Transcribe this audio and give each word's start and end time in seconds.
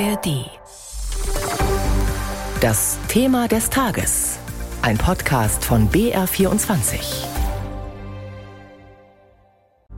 ARD. 0.00 0.50
Das 2.60 2.98
Thema 3.06 3.46
des 3.46 3.70
Tages. 3.70 4.40
Ein 4.82 4.98
Podcast 4.98 5.64
von 5.64 5.88
BR24. 5.88 7.26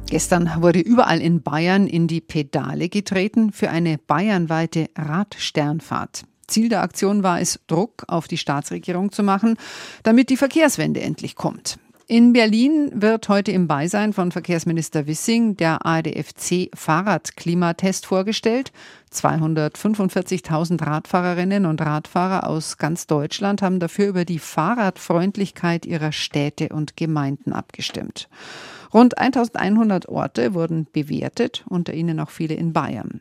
Gestern 0.07 0.51
wurde 0.61 0.81
überall 0.81 1.23
in 1.23 1.43
Bayern 1.43 1.87
in 1.87 2.09
die 2.09 2.21
Pedale 2.21 2.91
getreten 2.91 3.53
für 3.53 3.71
eine 3.71 3.97
bayernweite 3.97 4.91
Radsternfahrt. 4.97 6.25
Ziel 6.47 6.69
der 6.69 6.83
Aktion 6.83 7.23
war 7.23 7.41
es, 7.41 7.61
Druck 7.67 8.05
auf 8.07 8.29
die 8.29 8.39
Staatsregierung 8.39 9.13
zu 9.13 9.23
machen, 9.23 9.57
damit 10.03 10.29
die 10.29 10.37
Verkehrswende 10.37 11.01
endlich 11.01 11.37
kommt. 11.37 11.79
In 12.09 12.33
Berlin 12.33 12.93
wird 12.95 13.29
heute 13.29 13.51
im 13.51 13.67
Beisein 13.67 14.13
von 14.13 14.31
Verkehrsminister 14.31 15.09
Wissing 15.09 15.57
der 15.57 15.85
ADFC 15.85 16.71
Fahrradklimatest 16.73 18.07
vorgestellt. 18.07 18.71
245.000 19.13 20.87
Radfahrerinnen 20.87 21.67
und 21.67 21.81
Radfahrer 21.81 22.49
aus 22.49 22.79
ganz 22.79 23.09
Deutschland 23.09 23.61
haben 23.61 23.81
dafür 23.81 24.07
über 24.07 24.25
die 24.25 24.39
Fahrradfreundlichkeit 24.39 25.85
ihrer 25.85 26.13
Städte 26.13 26.69
und 26.69 26.97
Gemeinden 26.97 27.53
abgestimmt. 27.53 28.29
Rund 28.97 29.19
1100 29.19 30.09
Orte 30.09 30.55
wurden 30.55 30.87
bewertet, 30.91 31.67
unter 31.69 31.93
ihnen 31.93 32.19
auch 32.19 32.31
viele 32.31 32.55
in 32.55 32.73
Bayern. 32.73 33.21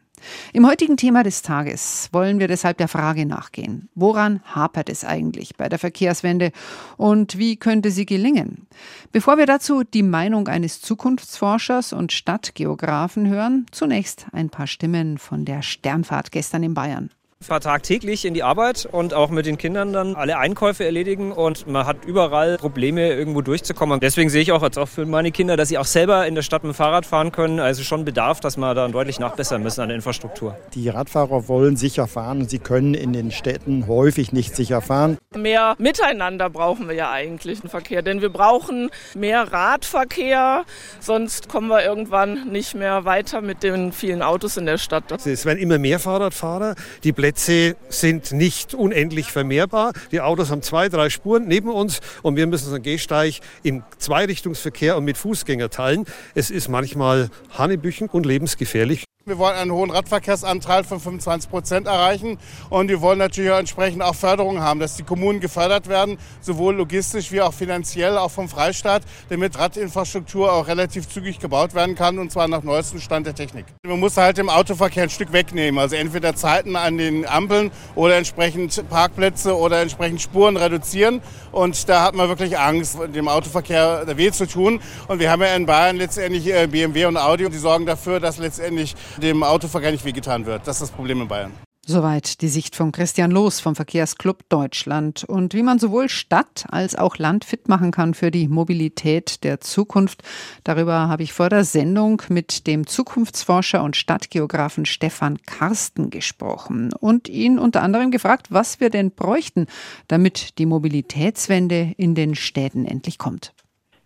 Im 0.54 0.66
heutigen 0.66 0.96
Thema 0.96 1.22
des 1.22 1.42
Tages 1.42 2.08
wollen 2.14 2.40
wir 2.40 2.48
deshalb 2.48 2.78
der 2.78 2.88
Frage 2.88 3.26
nachgehen, 3.26 3.90
woran 3.94 4.40
hapert 4.46 4.88
es 4.88 5.04
eigentlich 5.04 5.58
bei 5.58 5.68
der 5.68 5.78
Verkehrswende 5.78 6.54
und 6.96 7.38
wie 7.38 7.58
könnte 7.58 7.92
sie 7.92 8.06
gelingen? 8.06 8.68
Bevor 9.12 9.38
wir 9.38 9.48
dazu 9.48 9.84
die 9.84 10.02
Meinung 10.02 10.48
eines 10.48 10.80
Zukunftsforschers 10.80 11.92
und 11.92 12.14
Stadtgeografen 12.14 13.28
hören, 13.28 13.66
zunächst 13.72 14.28
ein 14.32 14.50
paar 14.50 14.68
Stimmen 14.68 15.18
von 15.18 15.44
der 15.44 15.62
Sternfahrt 15.62 16.32
gestern 16.32 16.64
in 16.64 16.74
Bayern 16.74 17.10
fahre 17.42 17.60
tagtäglich 17.60 18.26
in 18.26 18.34
die 18.34 18.44
Arbeit 18.44 18.88
und 18.90 19.14
auch 19.14 19.30
mit 19.30 19.46
den 19.46 19.58
Kindern 19.58 19.94
dann 19.94 20.16
alle 20.16 20.38
Einkäufe 20.38 20.86
erledigen 20.86 21.32
und 21.32 21.68
man 21.68 21.86
hat 21.86 22.06
überall 22.06 22.58
Probleme, 22.58 23.10
irgendwo 23.10 23.42
durchzukommen. 23.42 24.00
Deswegen 24.00 24.30
sehe 24.30 24.42
ich 24.42 24.52
auch 24.52 24.64
jetzt 24.64 24.80
auch 24.80 24.88
für 24.88 25.06
meine 25.06 25.32
Kinder, 25.32 25.58
dass 25.58 25.70
sie 25.70 25.78
auch 25.78 25.86
selber 25.86 26.26
in 26.28 26.36
der 26.36 26.42
Stadt 26.42 26.64
mit 26.64 26.74
dem 26.74 26.76
Fahrrad 26.76 27.06
fahren 27.06 27.32
können. 27.32 27.60
Also 27.60 27.84
schon 27.84 28.06
Bedarf, 28.06 28.40
dass 28.40 28.58
wir 28.58 28.74
da 28.74 28.88
deutlich 28.88 29.20
nachbessern 29.20 29.62
müssen 29.62 29.82
an 29.82 29.90
der 29.90 29.98
Infrastruktur. 29.98 30.58
Die 30.74 30.88
Radfahrer 30.90 31.48
wollen 31.48 31.76
sicher 31.76 32.08
fahren 32.08 32.42
und 32.42 32.50
sie 32.50 32.60
können 32.60 32.94
in 32.94 33.14
den 33.14 33.32
Städten 33.32 33.88
häufig 33.88 34.32
nicht 34.32 34.56
sicher 34.56 34.82
fahren. 34.82 35.18
Mehr 35.36 35.76
Miteinander 35.78 36.50
brauchen 36.50 36.88
wir 36.88 36.96
ja 36.96 37.12
eigentlich 37.12 37.64
im 37.64 37.70
Verkehr, 37.70 38.02
denn 38.02 38.22
wir 38.22 38.30
brauchen 38.30 38.90
mehr 39.14 39.52
Radverkehr, 39.52 40.64
sonst 41.02 41.50
kommen 41.50 41.68
wir 41.68 41.84
irgendwann 41.84 42.50
nicht 42.50 42.76
mehr 42.76 43.04
weiter 43.04 43.42
mit 43.42 43.62
den 43.62 43.92
vielen 43.92 44.22
Autos 44.22 44.56
in 44.58 44.66
der 44.66 44.78
Stadt. 44.78 45.12
Es 45.26 45.46
werden 45.46 45.60
immer 45.60 45.78
mehr 45.78 46.00
Fahrradfahrer. 46.00 46.76
Die 47.04 47.12
Plätze 47.26 47.76
sind 47.90 48.34
nicht 48.34 48.76
unendlich 48.76 49.32
vermehrbar. 49.32 49.94
Die 50.12 50.22
Autos 50.22 50.52
haben 50.52 50.62
zwei, 50.62 50.90
drei 50.90 51.10
Spuren 51.10 51.48
neben 51.48 51.70
uns 51.72 52.00
und 52.22 52.36
wir 52.36 52.46
müssen 52.46 52.66
unseren 52.66 52.84
Gehsteig 52.84 53.40
im 53.64 53.82
Zweirichtungsverkehr 53.98 54.96
und 54.96 55.06
mit 55.06 55.18
Fußgänger 55.18 55.72
teilen. 55.72 56.06
Es 56.36 56.52
ist 56.52 56.68
manchmal 56.70 57.32
hanebüchen 57.50 58.10
und 58.10 58.28
lebensgefährlich. 58.28 59.05
Wir 59.28 59.40
wollen 59.40 59.56
einen 59.56 59.72
hohen 59.72 59.90
Radverkehrsanteil 59.90 60.84
von 60.84 61.00
25 61.00 61.50
Prozent 61.50 61.88
erreichen 61.88 62.38
und 62.70 62.90
wir 62.90 63.02
wollen 63.02 63.18
natürlich 63.18 63.50
auch 63.50 63.58
entsprechend 63.58 64.04
auch 64.04 64.14
Förderungen 64.14 64.62
haben, 64.62 64.80
dass 64.80 64.98
die 64.98 65.04
Kommunen 65.04 65.40
gefördert 65.40 65.90
werden, 65.90 66.20
sowohl 66.42 66.76
logistisch 66.76 67.32
wie 67.32 67.42
auch 67.42 67.52
finanziell, 67.52 68.20
auch 68.20 68.30
vom 68.30 68.48
Freistaat, 68.48 69.02
damit 69.30 69.58
Radinfrastruktur 69.58 70.54
auch 70.54 70.68
relativ 70.68 71.10
zügig 71.10 71.40
gebaut 71.40 71.74
werden 71.74 71.96
kann 71.96 72.20
und 72.20 72.32
zwar 72.32 72.48
nach 72.48 72.62
neuestem 72.62 73.02
Stand 73.02 73.26
der 73.26 73.34
Technik. 73.34 73.66
Man 73.84 74.00
muss 74.00 74.16
halt 74.16 74.38
im 74.38 74.48
Autoverkehr 74.48 75.02
ein 75.02 75.10
Stück 75.10 75.34
wegnehmen, 75.34 75.80
also 75.80 75.96
entweder 75.96 76.36
Zeiten 76.36 76.76
an 76.76 77.00
den 77.00 77.28
Ampeln 77.28 77.72
oder 77.96 78.18
entsprechend 78.18 78.88
Parkplätze 78.92 79.58
oder 79.58 79.82
entsprechend 79.82 80.22
Spuren 80.22 80.56
reduzieren 80.56 81.20
und 81.52 81.90
da 81.90 82.04
hat 82.04 82.14
man 82.14 82.30
wirklich 82.30 82.60
Angst, 82.60 83.00
dem 83.16 83.28
Autoverkehr 83.28 84.06
weh 84.18 84.30
zu 84.30 84.46
tun 84.46 84.80
und 85.08 85.18
wir 85.18 85.32
haben 85.32 85.42
ja 85.42 85.56
in 85.56 85.66
Bayern 85.66 85.98
letztendlich 85.98 86.46
äh, 86.46 86.68
BMW 86.68 87.06
und 87.06 87.18
Audi, 87.18 87.50
die 87.50 87.58
sorgen 87.58 87.88
dafür, 87.88 88.20
dass 88.20 88.38
letztendlich 88.38 88.94
dem 89.22 89.44
Autoverkehr 89.44 89.92
nicht 89.92 90.06
wehgetan 90.06 90.46
wird. 90.46 90.68
Das 90.68 90.78
ist 90.78 90.90
das 90.90 90.92
Problem 90.92 91.22
in 91.22 91.28
Bayern. 91.28 91.52
Soweit 91.88 92.42
die 92.42 92.48
Sicht 92.48 92.76
von 92.76 92.92
Christian 92.92 93.30
Loos 93.30 93.60
vom 93.60 93.76
Verkehrsclub 93.76 94.50
Deutschland 94.50 95.24
und 95.24 95.54
wie 95.54 95.62
man 95.62 95.78
sowohl 95.78 96.10
Stadt 96.10 96.66
als 96.70 96.96
auch 96.96 97.20
Land 97.20 97.46
fit 97.46 97.70
machen 97.70 97.92
kann 97.92 98.16
für 98.16 98.32
die 98.32 98.48
Mobilität 98.48 99.44
der 99.44 99.62
Zukunft. 99.62 100.24
Darüber 100.64 101.08
habe 101.10 101.22
ich 101.22 101.32
vor 101.32 101.50
der 101.50 101.64
Sendung 101.64 102.24
mit 102.30 102.66
dem 102.66 102.88
Zukunftsforscher 102.88 103.84
und 103.84 103.96
Stadtgeografen 103.96 104.88
Stefan 104.88 105.38
Karsten 105.44 106.10
gesprochen 106.10 106.92
und 106.92 107.30
ihn 107.30 107.60
unter 107.60 107.84
anderem 107.84 108.10
gefragt, 108.10 108.48
was 108.50 108.80
wir 108.80 108.90
denn 108.90 109.12
bräuchten, 109.12 109.68
damit 110.08 110.58
die 110.58 110.66
Mobilitätswende 110.66 111.94
in 111.98 112.16
den 112.16 112.34
Städten 112.34 112.86
endlich 112.86 113.20
kommt. 113.20 113.54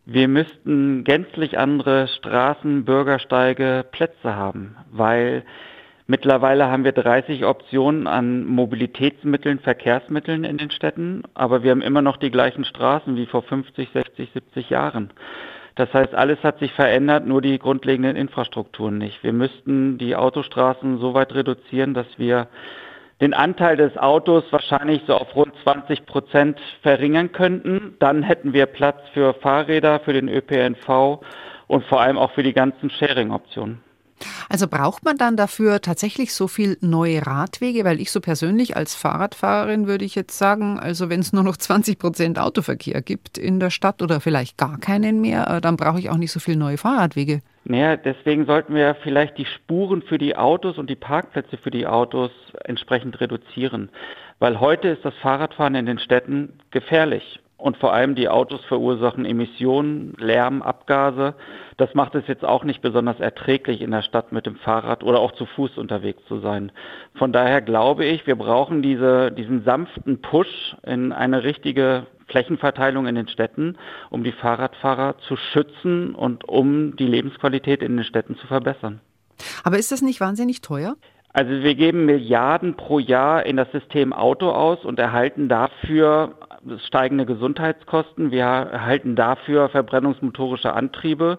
Wir 0.06 0.28
müssten 0.28 1.04
gänzlich 1.04 1.60
andere 1.60 2.08
Straßen, 2.08 2.86
Bürgersteige, 2.86 3.86
Plätze 3.92 4.36
haben, 4.36 4.76
weil 4.92 5.44
mittlerweile 6.08 6.72
haben 6.72 6.84
wir 6.84 6.94
30 6.94 7.46
Optionen 7.46 8.08
an 8.08 8.46
Mobilitätsmitteln, 8.46 9.60
Verkehrsmitteln 9.60 10.44
in 10.46 10.58
den 10.58 10.72
Städten, 10.72 11.24
aber 11.36 11.62
wir 11.62 11.72
haben 11.72 11.82
immer 11.82 12.02
noch 12.02 12.18
die 12.18 12.32
gleichen 12.32 12.66
Straßen 12.66 13.16
wie 13.16 13.28
vor 13.28 13.44
50, 13.44 13.90
60, 13.94 14.32
70 14.34 14.70
Jahren. 14.72 15.12
Das 15.76 15.94
heißt, 15.94 16.14
alles 16.16 16.44
hat 16.44 16.60
sich 16.60 16.74
verändert, 16.74 17.26
nur 17.26 17.42
die 17.42 17.58
grundlegenden 17.60 18.16
Infrastrukturen 18.16 18.98
nicht. 18.98 19.24
Wir 19.24 19.32
müssten 19.32 19.98
die 19.98 20.16
Autostraßen 20.16 20.98
so 20.98 21.14
weit 21.14 21.34
reduzieren, 21.34 21.94
dass 21.94 22.08
wir 22.18 22.48
den 23.22 23.34
Anteil 23.34 23.76
des 23.76 23.98
Autos 23.98 24.44
wahrscheinlich 24.52 25.02
so 25.06 25.16
auf 25.16 25.36
rund 25.36 25.54
20 25.64 26.06
Prozent 26.06 26.60
verringern 26.82 27.32
könnten. 27.32 27.96
Dann 28.00 28.24
hätten 28.24 28.54
wir 28.54 28.66
Platz 28.66 29.02
für 29.14 29.34
Fahrräder, 29.34 30.00
für 30.00 30.14
den 30.14 30.30
ÖPNV 30.30 31.20
und 31.68 31.84
vor 31.86 32.02
allem 32.02 32.18
auch 32.18 32.32
für 32.32 32.44
die 32.44 32.54
ganzen 32.54 32.90
Sharing-Optionen. 32.90 33.82
Also 34.50 34.68
braucht 34.68 35.04
man 35.04 35.18
dann 35.18 35.38
dafür 35.38 35.82
tatsächlich 35.82 36.34
so 36.34 36.48
viel 36.48 36.78
neue 36.82 37.26
Radwege? 37.26 37.86
Weil 37.86 38.00
ich 38.00 38.12
so 38.12 38.22
persönlich 38.22 38.76
als 38.76 38.96
Fahrradfahrerin 38.96 39.88
würde 39.88 40.06
ich 40.06 40.16
jetzt 40.16 40.38
sagen, 40.38 40.80
also 40.80 41.10
wenn 41.10 41.20
es 41.20 41.34
nur 41.34 41.44
noch 41.44 41.58
20 41.58 42.00
Prozent 42.00 42.40
Autoverkehr 42.40 43.02
gibt 43.02 43.38
in 43.38 43.60
der 43.60 43.70
Stadt 43.70 44.02
oder 44.02 44.20
vielleicht 44.20 44.58
gar 44.58 44.78
keinen 44.80 45.22
mehr, 45.22 45.48
äh, 45.50 45.62
dann 45.62 45.78
brauche 45.78 46.00
ich 46.00 46.10
auch 46.10 46.18
nicht 46.18 46.32
so 46.32 46.40
viel 46.40 46.56
neue 46.56 46.78
Fahrradwege. 46.78 47.42
Naja, 47.66 47.98
deswegen 47.98 48.46
sollten 48.46 48.74
wir 48.74 48.96
vielleicht 49.04 49.38
die 49.38 49.46
Spuren 49.46 50.02
für 50.02 50.18
die 50.18 50.36
Autos 50.36 50.78
und 50.78 50.90
die 50.90 50.96
Parkplätze 50.96 51.58
für 51.58 51.72
die 51.72 51.86
Autos 51.86 52.32
entsprechend 52.64 53.20
reduzieren. 53.22 53.90
Weil 54.40 54.60
heute 54.60 54.88
ist 54.88 55.04
das 55.06 55.14
Fahrradfahren 55.22 55.76
in 55.76 55.86
den 55.86 56.00
Städten 56.00 56.60
gefährlich. 56.72 57.40
Und 57.60 57.76
vor 57.76 57.92
allem 57.92 58.16
die 58.16 58.30
Autos 58.30 58.64
verursachen 58.66 59.26
Emissionen, 59.26 60.16
Lärm, 60.18 60.62
Abgase. 60.62 61.36
Das 61.76 61.94
macht 61.94 62.16
es 62.16 62.26
jetzt 62.26 62.46
auch 62.46 62.64
nicht 62.64 62.82
besonders 62.82 63.20
erträglich, 63.20 63.82
in 63.82 63.92
der 63.92 64.02
Stadt 64.02 64.32
mit 64.32 64.46
dem 64.46 64.56
Fahrrad 64.56 65.04
oder 65.04 65.20
auch 65.20 65.34
zu 65.34 65.46
Fuß 65.46 65.78
unterwegs 65.78 66.22
zu 66.30 66.40
sein. 66.40 66.72
Von 67.16 67.34
daher 67.34 67.62
glaube 67.62 68.06
ich, 68.06 68.26
wir 68.26 68.38
brauchen 68.38 68.82
diese, 68.82 69.34
diesen 69.34 69.66
sanften 69.66 70.22
Push 70.22 70.78
in 70.84 71.12
eine 71.12 71.44
richtige 71.44 72.08
Flächenverteilung 72.30 73.08
in 73.08 73.16
den 73.16 73.28
Städten, 73.28 73.78
um 74.10 74.24
die 74.24 74.32
Fahrradfahrer 74.32 75.18
zu 75.28 75.36
schützen 75.36 76.16
und 76.16 76.48
um 76.48 76.96
die 76.96 77.08
Lebensqualität 77.08 77.82
in 77.82 77.98
den 77.98 78.06
Städten 78.06 78.38
zu 78.38 78.48
verbessern. 78.48 79.02
Aber 79.66 79.78
ist 79.78 79.92
das 79.92 80.02
nicht 80.02 80.22
wahnsinnig 80.22 80.62
teuer? 80.62 80.96
Also 81.32 81.52
wir 81.52 81.76
geben 81.76 82.06
Milliarden 82.06 82.76
pro 82.76 83.00
Jahr 83.00 83.46
in 83.46 83.58
das 83.58 83.72
System 83.72 84.14
Auto 84.14 84.50
aus 84.50 84.84
und 84.84 85.00
erhalten 85.00 85.48
dafür 85.48 86.36
steigende 86.88 87.26
Gesundheitskosten. 87.26 88.32
Wir 88.32 88.44
erhalten 88.44 89.16
dafür 89.16 89.70
verbrennungsmotorische 89.70 90.74
Antriebe. 90.74 91.38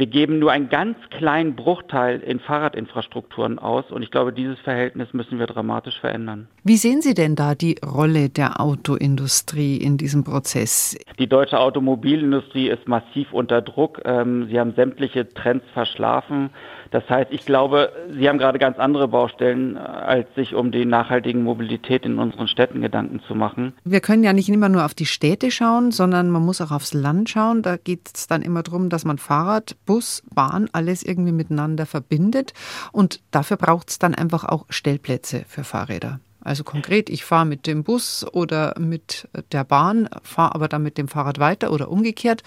Wir 0.00 0.06
geben 0.06 0.38
nur 0.38 0.50
einen 0.50 0.70
ganz 0.70 0.96
kleinen 1.10 1.56
Bruchteil 1.56 2.20
in 2.20 2.40
Fahrradinfrastrukturen 2.40 3.58
aus 3.58 3.90
und 3.90 4.02
ich 4.02 4.10
glaube, 4.10 4.32
dieses 4.32 4.58
Verhältnis 4.60 5.12
müssen 5.12 5.38
wir 5.38 5.46
dramatisch 5.46 6.00
verändern. 6.00 6.48
Wie 6.64 6.78
sehen 6.78 7.02
Sie 7.02 7.12
denn 7.12 7.36
da 7.36 7.54
die 7.54 7.76
Rolle 7.84 8.30
der 8.30 8.62
Autoindustrie 8.62 9.76
in 9.76 9.98
diesem 9.98 10.24
Prozess? 10.24 10.96
Die 11.18 11.26
deutsche 11.26 11.58
Automobilindustrie 11.58 12.68
ist 12.70 12.88
massiv 12.88 13.30
unter 13.34 13.60
Druck. 13.60 14.00
Ähm, 14.06 14.48
sie 14.48 14.58
haben 14.58 14.72
sämtliche 14.74 15.28
Trends 15.28 15.66
verschlafen. 15.74 16.48
Das 16.90 17.08
heißt, 17.08 17.30
ich 17.30 17.46
glaube, 17.46 17.92
Sie 18.12 18.28
haben 18.28 18.38
gerade 18.38 18.58
ganz 18.58 18.78
andere 18.78 19.06
Baustellen, 19.06 19.76
äh, 19.76 19.78
als 19.78 20.34
sich 20.34 20.54
um 20.54 20.72
die 20.72 20.84
nachhaltige 20.84 21.38
Mobilität 21.38 22.04
in 22.04 22.18
unseren 22.18 22.48
Städten 22.48 22.80
Gedanken 22.80 23.20
zu 23.26 23.34
machen. 23.34 23.74
Wir 23.84 24.00
können 24.00 24.24
ja 24.24 24.32
nicht 24.32 24.48
immer 24.48 24.68
nur 24.68 24.84
auf 24.84 24.94
die 24.94 25.06
Städte 25.06 25.50
schauen, 25.50 25.92
sondern 25.92 26.30
man 26.30 26.44
muss 26.44 26.60
auch 26.60 26.72
aufs 26.72 26.92
Land 26.92 27.30
schauen. 27.30 27.62
Da 27.62 27.76
geht 27.76 28.10
es 28.14 28.26
dann 28.26 28.42
immer 28.42 28.62
darum, 28.62 28.88
dass 28.88 29.04
man 29.04 29.18
Fahrrad, 29.18 29.76
Bus, 29.86 30.22
Bahn, 30.34 30.68
alles 30.72 31.02
irgendwie 31.02 31.32
miteinander 31.32 31.86
verbindet. 31.86 32.52
Und 32.92 33.20
dafür 33.30 33.56
braucht 33.56 33.90
es 33.90 33.98
dann 33.98 34.14
einfach 34.14 34.44
auch 34.44 34.66
Stellplätze 34.68 35.44
für 35.46 35.64
Fahrräder. 35.64 36.18
Also 36.42 36.64
konkret, 36.64 37.10
ich 37.10 37.24
fahre 37.24 37.44
mit 37.44 37.66
dem 37.66 37.84
Bus 37.84 38.26
oder 38.32 38.74
mit 38.78 39.28
der 39.52 39.62
Bahn, 39.62 40.08
fahre 40.22 40.54
aber 40.54 40.68
dann 40.68 40.82
mit 40.82 40.96
dem 40.96 41.06
Fahrrad 41.06 41.38
weiter 41.38 41.70
oder 41.70 41.90
umgekehrt 41.90 42.42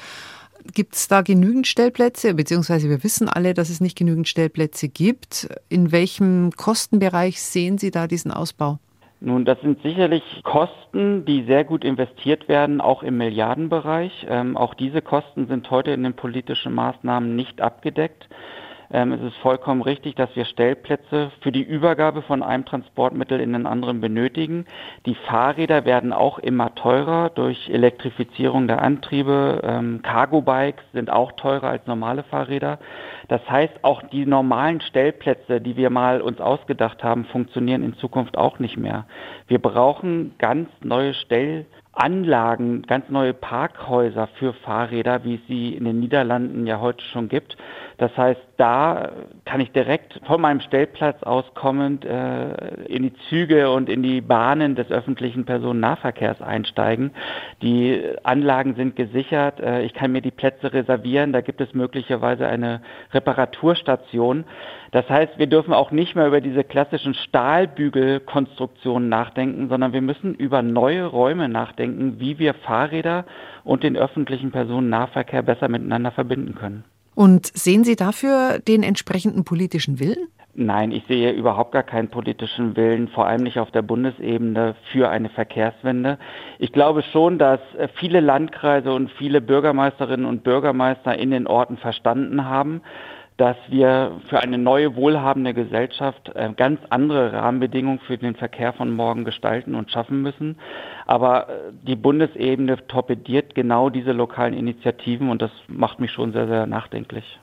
Gibt 0.73 0.95
es 0.95 1.07
da 1.07 1.21
genügend 1.21 1.67
Stellplätze? 1.67 2.33
Beziehungsweise 2.33 2.89
wir 2.89 3.03
wissen 3.03 3.27
alle, 3.27 3.53
dass 3.53 3.69
es 3.69 3.81
nicht 3.81 3.97
genügend 3.97 4.27
Stellplätze 4.27 4.87
gibt. 4.87 5.49
In 5.69 5.91
welchem 5.91 6.51
Kostenbereich 6.51 7.41
sehen 7.41 7.77
Sie 7.77 7.91
da 7.91 8.07
diesen 8.07 8.31
Ausbau? 8.31 8.79
Nun, 9.19 9.45
das 9.45 9.59
sind 9.61 9.81
sicherlich 9.81 10.23
Kosten, 10.43 11.23
die 11.23 11.43
sehr 11.45 11.63
gut 11.63 11.85
investiert 11.85 12.49
werden, 12.49 12.81
auch 12.81 13.03
im 13.03 13.17
Milliardenbereich. 13.17 14.25
Ähm, 14.29 14.57
auch 14.57 14.73
diese 14.73 15.01
Kosten 15.01 15.47
sind 15.47 15.71
heute 15.71 15.91
in 15.91 16.03
den 16.03 16.13
politischen 16.13 16.73
Maßnahmen 16.73 17.33
nicht 17.33 17.61
abgedeckt. 17.61 18.27
Ähm, 18.93 19.11
es 19.11 19.21
ist 19.21 19.35
vollkommen 19.37 19.81
richtig, 19.81 20.13
dass 20.13 20.33
wir 20.35 20.45
Stellplätze 20.45 21.31
für 21.41 21.51
die 21.51 21.63
Übergabe 21.63 22.21
von 22.21 22.43
einem 22.43 22.63
Transportmittel 22.63 23.39
in 23.39 23.53
den 23.53 23.65
anderen 23.65 23.99
benötigen. 24.01 24.65
Die 25.07 25.15
Fahrräder 25.15 25.83
werden 25.83 26.13
auch 26.13 26.37
immer 26.37 26.75
teurer 26.75 27.31
durch 27.31 27.69
Elektrifizierung 27.69 28.67
der 28.67 28.83
Antriebe. 28.83 29.61
Ähm, 29.63 30.01
Cargo-Bikes 30.03 30.83
sind 30.93 31.09
auch 31.09 31.31
teurer 31.31 31.69
als 31.69 31.87
normale 31.87 32.21
Fahrräder. 32.21 32.77
Das 33.29 33.41
heißt, 33.49 33.83
auch 33.83 34.03
die 34.03 34.27
normalen 34.27 34.79
Stellplätze, 34.79 35.59
die 35.59 35.75
wir 35.75 35.89
mal 35.89 36.21
uns 36.21 36.39
ausgedacht 36.39 37.03
haben, 37.03 37.25
funktionieren 37.25 37.83
in 37.83 37.95
Zukunft 37.95 38.37
auch 38.37 38.59
nicht 38.59 38.77
mehr. 38.77 39.05
Wir 39.47 39.59
brauchen 39.59 40.35
ganz 40.37 40.69
neue 40.81 41.15
Stellplätze. 41.15 41.82
Anlagen, 41.93 42.81
ganz 42.83 43.07
neue 43.09 43.33
Parkhäuser 43.33 44.27
für 44.39 44.53
Fahrräder, 44.53 45.23
wie 45.23 45.35
es 45.35 45.41
sie 45.47 45.75
in 45.75 45.85
den 45.85 45.99
Niederlanden 45.99 46.65
ja 46.65 46.79
heute 46.79 47.03
schon 47.05 47.29
gibt. 47.29 47.55
Das 47.97 48.15
heißt, 48.17 48.41
da 48.57 49.11
kann 49.45 49.61
ich 49.61 49.71
direkt 49.71 50.19
von 50.25 50.41
meinem 50.41 50.59
Stellplatz 50.59 51.21
aus 51.21 51.45
kommend 51.53 52.03
äh, 52.03 52.83
in 52.85 53.03
die 53.03 53.13
Züge 53.29 53.69
und 53.69 53.89
in 53.89 54.01
die 54.01 54.21
Bahnen 54.21 54.75
des 54.75 54.89
öffentlichen 54.89 55.45
Personennahverkehrs 55.45 56.41
einsteigen. 56.41 57.11
Die 57.61 58.03
Anlagen 58.23 58.73
sind 58.75 58.95
gesichert. 58.95 59.59
Äh, 59.59 59.83
ich 59.83 59.93
kann 59.93 60.11
mir 60.11 60.21
die 60.21 60.31
Plätze 60.31 60.73
reservieren. 60.73 61.31
Da 61.31 61.41
gibt 61.41 61.61
es 61.61 61.73
möglicherweise 61.75 62.47
eine 62.47 62.81
Reparaturstation. 63.13 64.45
Das 64.93 65.09
heißt, 65.09 65.39
wir 65.39 65.47
dürfen 65.47 65.73
auch 65.73 65.89
nicht 65.89 66.15
mehr 66.15 66.27
über 66.27 66.39
diese 66.39 66.63
klassischen 66.63 67.15
Stahlbügelkonstruktionen 67.15 69.09
nachdenken, 69.09 69.67
sondern 69.67 69.91
wir 69.91 70.03
müssen 70.03 70.35
über 70.35 70.61
neue 70.61 71.07
Räume 71.07 71.49
nachdenken, 71.49 72.19
wie 72.19 72.37
wir 72.37 72.53
Fahrräder 72.53 73.25
und 73.63 73.81
den 73.81 73.97
öffentlichen 73.97 74.51
Personennahverkehr 74.51 75.41
besser 75.41 75.67
miteinander 75.67 76.11
verbinden 76.11 76.53
können. 76.53 76.83
Und 77.15 77.47
sehen 77.47 77.83
Sie 77.83 77.95
dafür 77.95 78.59
den 78.59 78.83
entsprechenden 78.83 79.43
politischen 79.45 79.99
Willen? 79.99 80.27
Nein, 80.53 80.91
ich 80.91 81.03
sehe 81.07 81.31
überhaupt 81.31 81.71
gar 81.71 81.81
keinen 81.81 82.09
politischen 82.09 82.75
Willen, 82.75 83.07
vor 83.07 83.25
allem 83.25 83.41
nicht 83.41 83.57
auf 83.57 83.71
der 83.71 83.81
Bundesebene 83.81 84.75
für 84.91 85.09
eine 85.09 85.29
Verkehrswende. 85.29 86.19
Ich 86.59 86.71
glaube 86.71 87.01
schon, 87.01 87.39
dass 87.39 87.59
viele 87.95 88.19
Landkreise 88.19 88.93
und 88.93 89.09
viele 89.13 89.41
Bürgermeisterinnen 89.41 90.27
und 90.27 90.43
Bürgermeister 90.43 91.17
in 91.17 91.31
den 91.31 91.47
Orten 91.47 91.77
verstanden 91.77 92.45
haben, 92.45 92.83
dass 93.37 93.57
wir 93.69 94.21
für 94.29 94.39
eine 94.39 94.57
neue 94.57 94.95
wohlhabende 94.95 95.53
Gesellschaft 95.53 96.31
äh, 96.35 96.51
ganz 96.55 96.79
andere 96.89 97.33
Rahmenbedingungen 97.33 97.99
für 97.99 98.17
den 98.17 98.35
Verkehr 98.35 98.73
von 98.73 98.95
morgen 98.95 99.25
gestalten 99.25 99.75
und 99.75 99.91
schaffen 99.91 100.21
müssen. 100.21 100.57
Aber 101.05 101.49
äh, 101.49 101.53
die 101.81 101.95
Bundesebene 101.95 102.85
torpediert 102.87 103.55
genau 103.55 103.89
diese 103.89 104.11
lokalen 104.11 104.53
Initiativen 104.53 105.29
und 105.29 105.41
das 105.41 105.51
macht 105.67 105.99
mich 105.99 106.11
schon 106.11 106.31
sehr, 106.31 106.47
sehr 106.47 106.67
nachdenklich. 106.67 107.39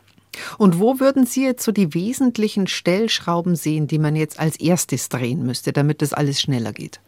Und 0.59 0.79
wo 0.79 1.01
würden 1.01 1.27
Sie 1.27 1.45
jetzt 1.45 1.65
so 1.65 1.73
die 1.73 1.93
wesentlichen 1.93 2.69
Stellschrauben 2.69 3.57
sehen, 3.57 3.89
die 3.89 3.99
man 3.99 4.15
jetzt 4.15 4.39
als 4.39 4.61
erstes 4.61 5.09
drehen 5.09 5.45
müsste, 5.45 5.73
damit 5.73 6.03
das 6.03 6.13
alles 6.13 6.41
schneller 6.41 6.73
geht? 6.73 7.01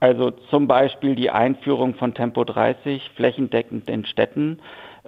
Also 0.00 0.30
zum 0.50 0.66
Beispiel 0.66 1.14
die 1.14 1.30
Einführung 1.30 1.94
von 1.94 2.12
Tempo 2.12 2.44
30 2.44 3.10
flächendeckend 3.14 3.88
in 3.88 4.04
Städten 4.04 4.58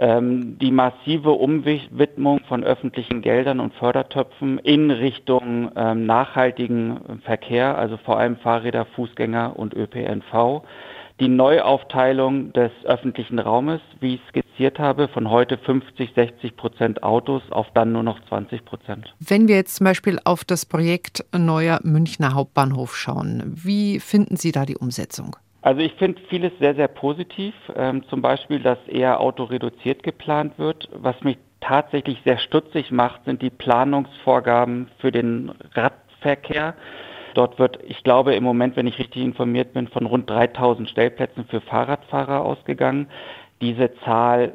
die 0.00 0.70
massive 0.70 1.30
Umwidmung 1.30 2.40
von 2.48 2.62
öffentlichen 2.62 3.20
Geldern 3.20 3.58
und 3.58 3.74
Fördertöpfen 3.74 4.58
in 4.58 4.92
Richtung 4.92 5.72
ähm, 5.74 6.06
nachhaltigen 6.06 7.20
Verkehr, 7.24 7.76
also 7.76 7.96
vor 7.96 8.18
allem 8.18 8.36
Fahrräder, 8.36 8.86
Fußgänger 8.94 9.58
und 9.58 9.74
ÖPNV. 9.74 10.62
Die 11.20 11.26
Neuaufteilung 11.26 12.52
des 12.52 12.70
öffentlichen 12.84 13.40
Raumes, 13.40 13.80
wie 13.98 14.14
ich 14.14 14.20
skizziert 14.28 14.78
habe, 14.78 15.08
von 15.08 15.30
heute 15.30 15.58
50, 15.58 16.12
60 16.14 16.56
Prozent 16.56 17.02
Autos 17.02 17.42
auf 17.50 17.66
dann 17.74 17.90
nur 17.90 18.04
noch 18.04 18.20
20 18.28 18.64
Prozent. 18.64 19.12
Wenn 19.18 19.48
wir 19.48 19.56
jetzt 19.56 19.74
zum 19.74 19.84
Beispiel 19.84 20.20
auf 20.24 20.44
das 20.44 20.64
Projekt 20.64 21.24
Neuer 21.36 21.80
Münchner 21.82 22.34
Hauptbahnhof 22.34 22.96
schauen, 22.96 23.42
wie 23.46 23.98
finden 23.98 24.36
Sie 24.36 24.52
da 24.52 24.64
die 24.64 24.76
Umsetzung? 24.76 25.34
Also 25.60 25.80
ich 25.80 25.94
finde 25.94 26.20
vieles 26.28 26.52
sehr, 26.58 26.74
sehr 26.74 26.88
positiv. 26.88 27.54
Ähm, 27.74 28.04
zum 28.08 28.22
Beispiel, 28.22 28.60
dass 28.60 28.78
eher 28.86 29.20
autoreduziert 29.20 30.02
geplant 30.02 30.58
wird. 30.58 30.88
Was 30.92 31.20
mich 31.22 31.38
tatsächlich 31.60 32.20
sehr 32.24 32.38
stutzig 32.38 32.90
macht, 32.90 33.24
sind 33.24 33.42
die 33.42 33.50
Planungsvorgaben 33.50 34.88
für 34.98 35.10
den 35.10 35.52
Radverkehr. 35.74 36.74
Dort 37.34 37.58
wird, 37.58 37.78
ich 37.86 38.02
glaube, 38.04 38.34
im 38.34 38.44
Moment, 38.44 38.76
wenn 38.76 38.86
ich 38.86 38.98
richtig 38.98 39.22
informiert 39.22 39.72
bin, 39.72 39.88
von 39.88 40.06
rund 40.06 40.30
3000 40.30 40.88
Stellplätzen 40.88 41.44
für 41.46 41.60
Fahrradfahrer 41.60 42.44
ausgegangen. 42.44 43.08
Diese 43.60 43.92
Zahl 44.04 44.54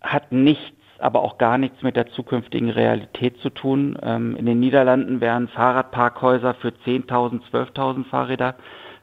hat 0.00 0.32
nichts 0.32 0.72
aber 0.98 1.22
auch 1.22 1.38
gar 1.38 1.58
nichts 1.58 1.82
mit 1.82 1.96
der 1.96 2.06
zukünftigen 2.06 2.70
Realität 2.70 3.38
zu 3.38 3.50
tun. 3.50 3.98
Ähm, 4.02 4.36
in 4.36 4.46
den 4.46 4.60
Niederlanden 4.60 5.20
wären 5.20 5.48
Fahrradparkhäuser 5.48 6.54
für 6.54 6.68
10.000, 6.68 7.42
12.000 7.50 8.04
Fahrräder 8.06 8.54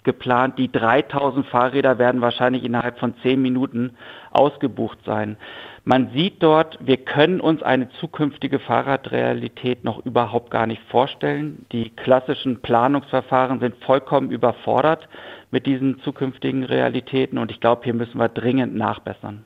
geplant. 0.03 0.57
Die 0.57 0.71
3000 0.71 1.45
Fahrräder 1.48 1.98
werden 1.98 2.21
wahrscheinlich 2.21 2.63
innerhalb 2.63 3.00
von 3.00 3.13
zehn 3.21 3.42
Minuten 3.42 3.92
ausgebucht 4.31 5.00
sein. 5.06 5.38
Man 5.83 6.12
sieht 6.12 6.44
dort, 6.44 6.77
wir 6.80 6.98
können 6.98 7.42
uns 7.42 7.63
eine 7.63 7.89
zukünftige 8.00 8.59
Fahrradrealität 8.59 9.83
noch 9.83 10.06
überhaupt 10.06 10.51
gar 10.51 10.68
nicht 10.68 10.81
vorstellen. 10.89 11.65
Die 11.71 11.89
klassischen 11.89 12.62
Planungsverfahren 12.62 13.59
sind 13.59 13.75
vollkommen 13.83 14.30
überfordert 14.30 15.09
mit 15.50 15.65
diesen 15.65 16.00
zukünftigen 16.01 16.63
Realitäten 16.63 17.39
und 17.39 17.50
ich 17.50 17.59
glaube, 17.59 17.83
hier 17.83 17.95
müssen 17.95 18.19
wir 18.19 18.30
dringend 18.30 18.75
nachbessern. 18.75 19.45